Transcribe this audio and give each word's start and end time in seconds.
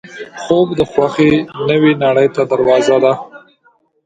خوب 0.41 0.67
د 0.79 0.81
خوښۍ 0.91 1.33
نوې 1.69 1.93
نړۍ 2.03 2.27
ته 2.35 2.41
دروازه 2.51 2.97
ده 3.03 3.13